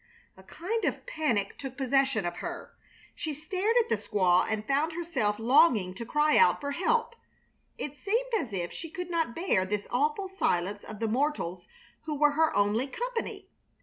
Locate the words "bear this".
9.35-9.87